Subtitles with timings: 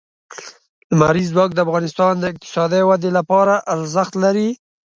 [0.97, 4.49] لمریز ځواک د افغانستان د اقتصادي ودې لپاره ارزښت لري.